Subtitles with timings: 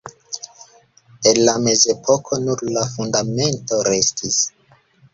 [1.33, 4.45] El la mezepoko nur la fundamento restis.